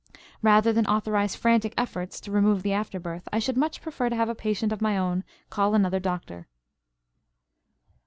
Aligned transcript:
Rather 0.41 0.73
than 0.73 0.87
authorize 0.87 1.35
frantic 1.35 1.75
efforts 1.77 2.19
to 2.19 2.31
remove 2.31 2.63
the 2.63 2.73
afterbirth, 2.73 3.29
I 3.31 3.37
should 3.37 3.55
much 3.55 3.83
prefer 3.83 4.09
to 4.09 4.15
have 4.15 4.29
a 4.29 4.33
patient 4.33 4.71
of 4.71 4.81
my 4.81 4.97
own 4.97 5.23
call 5.51 5.75
another 5.75 5.99
doctor. 5.99 6.47